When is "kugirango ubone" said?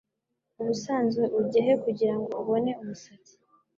1.83-2.71